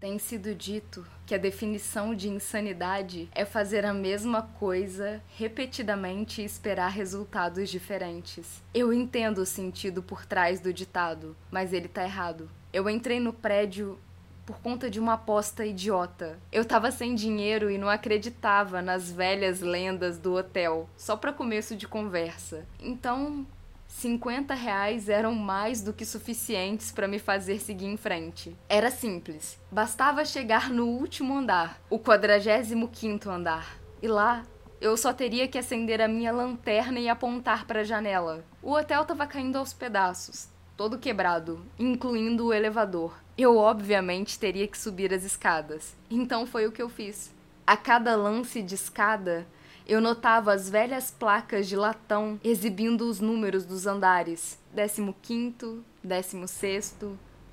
[0.00, 6.44] Tem sido dito que a definição de insanidade é fazer a mesma coisa repetidamente e
[6.44, 8.62] esperar resultados diferentes.
[8.72, 12.48] Eu entendo o sentido por trás do ditado, mas ele tá errado.
[12.72, 13.98] Eu entrei no prédio
[14.46, 16.38] por conta de uma aposta idiota.
[16.52, 21.74] Eu tava sem dinheiro e não acreditava nas velhas lendas do hotel, só para começo
[21.74, 22.64] de conversa.
[22.78, 23.44] Então,
[23.88, 28.56] 50 reais eram mais do que suficientes para me fazer seguir em frente.
[28.68, 34.44] Era simples, bastava chegar no último andar, o 45 andar, e lá
[34.80, 38.44] eu só teria que acender a minha lanterna e apontar para a janela.
[38.62, 43.18] O hotel estava caindo aos pedaços, todo quebrado, incluindo o elevador.
[43.36, 45.96] Eu obviamente teria que subir as escadas.
[46.08, 47.34] Então foi o que eu fiz.
[47.66, 49.46] A cada lance de escada,
[49.88, 56.96] eu notava as velhas placas de latão exibindo os números dos andares: 15, 16,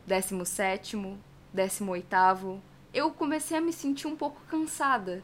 [0.05, 0.97] 17,
[1.53, 2.61] 18.
[2.93, 5.23] Eu comecei a me sentir um pouco cansada.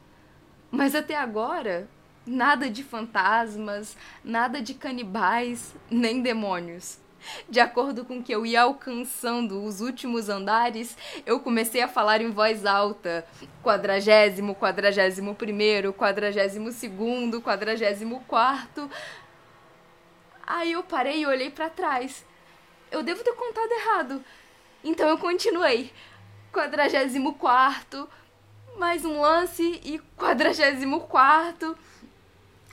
[0.72, 1.90] Mas até agora,
[2.26, 6.98] nada de fantasmas, nada de canibais, nem demônios.
[7.50, 12.32] De acordo com que eu ia alcançando os últimos andares, eu comecei a falar em
[12.32, 13.26] voz alta:
[13.64, 18.90] quadragésimo, quadragésimo primeiro, quadragésimo segundo, quadragésimo quarto.
[20.46, 22.26] Aí eu parei e olhei para trás.
[22.92, 24.24] Eu devo ter contado errado.
[24.84, 25.94] Então eu continuei.
[26.52, 28.10] Quadragésimo quarto,
[28.78, 31.78] mais um lance e quadragésimo quarto.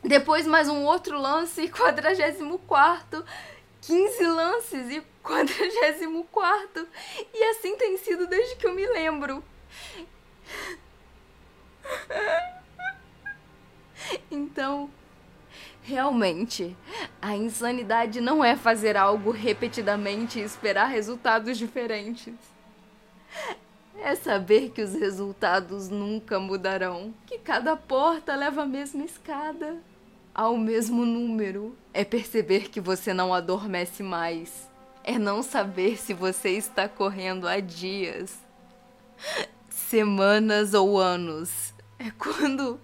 [0.02, 3.24] Depois mais um outro lance e quadragésimo quarto.
[3.82, 6.88] 15 lances e 44.
[7.32, 9.42] E assim tem sido desde que eu me lembro.
[14.30, 14.90] Então,
[15.82, 16.76] realmente,
[17.20, 22.34] a insanidade não é fazer algo repetidamente e esperar resultados diferentes.
[24.00, 29.82] É saber que os resultados nunca mudarão, que cada porta leva a mesma escada
[30.38, 31.76] ao mesmo número.
[31.92, 34.70] É perceber que você não adormece mais.
[35.02, 38.38] É não saber se você está correndo há dias,
[39.68, 41.74] semanas ou anos.
[41.98, 42.80] É quando.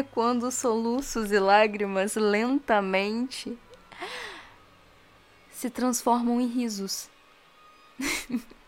[0.00, 3.56] É quando soluços e lágrimas lentamente
[5.52, 7.08] se transformam em risos.